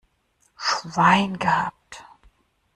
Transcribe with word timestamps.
Schwein 0.55 1.37
gehabt! 1.37 2.03